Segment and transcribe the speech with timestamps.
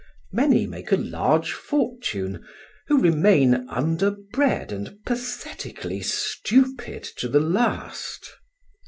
[0.31, 2.43] Many make a large fortune,
[2.87, 8.27] who remain underbred and pathetically stupid to the last.